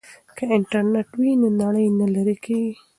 که 0.35 0.43
انټرنیټ 0.57 1.09
وي 1.19 1.31
نو 1.41 1.47
نړۍ 1.61 1.87
نه 1.99 2.05
لیرې 2.13 2.35
کیږي. 2.45 2.73